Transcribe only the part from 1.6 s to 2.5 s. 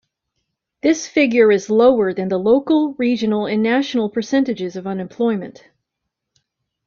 lower than the